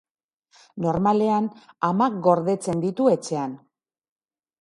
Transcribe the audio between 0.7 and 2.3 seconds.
Normalean, amak